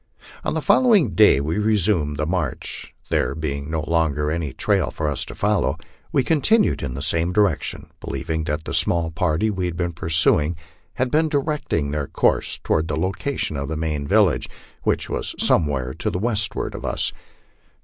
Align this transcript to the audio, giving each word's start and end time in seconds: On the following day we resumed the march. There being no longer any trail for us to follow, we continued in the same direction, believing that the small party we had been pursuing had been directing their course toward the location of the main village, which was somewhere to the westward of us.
On 0.43 0.55
the 0.55 0.63
following 0.63 1.11
day 1.11 1.39
we 1.39 1.59
resumed 1.59 2.17
the 2.17 2.25
march. 2.25 2.95
There 3.09 3.35
being 3.35 3.69
no 3.69 3.81
longer 3.81 4.31
any 4.31 4.51
trail 4.51 4.89
for 4.89 5.07
us 5.07 5.23
to 5.25 5.35
follow, 5.35 5.77
we 6.11 6.23
continued 6.23 6.81
in 6.81 6.95
the 6.95 7.03
same 7.03 7.31
direction, 7.31 7.91
believing 7.99 8.45
that 8.45 8.63
the 8.63 8.73
small 8.73 9.11
party 9.11 9.51
we 9.51 9.65
had 9.65 9.77
been 9.77 9.93
pursuing 9.93 10.55
had 10.95 11.11
been 11.11 11.29
directing 11.29 11.91
their 11.91 12.07
course 12.07 12.57
toward 12.57 12.87
the 12.87 12.97
location 12.97 13.55
of 13.55 13.67
the 13.69 13.77
main 13.77 14.07
village, 14.07 14.49
which 14.81 15.07
was 15.07 15.35
somewhere 15.37 15.93
to 15.93 16.09
the 16.09 16.17
westward 16.17 16.73
of 16.73 16.83
us. 16.83 17.13